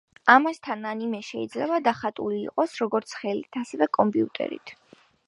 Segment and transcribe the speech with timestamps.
[0.35, 4.75] ამასთან ანიმე შეიძლება დახატული იყოს, როგორც ხელით, ასევე კომპიუტერით.